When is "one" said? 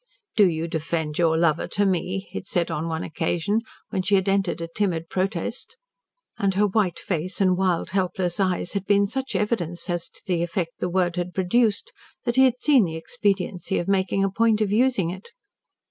2.87-3.03